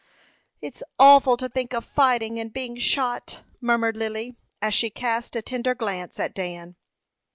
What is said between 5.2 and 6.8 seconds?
a tender glance at Dan.